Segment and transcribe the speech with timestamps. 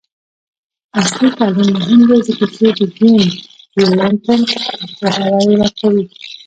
[0.97, 3.21] عصري تعلیم مهم دی ځکه چې د ګیم
[3.75, 4.47] ډیولپمنټ
[4.97, 6.03] پوهاوی ورکوي.